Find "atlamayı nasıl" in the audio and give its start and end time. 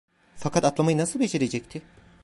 0.65-1.19